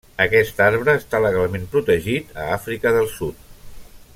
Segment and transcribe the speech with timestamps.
[0.23, 3.45] Aquest arbre està legalment protegit a Àfrica del Sud.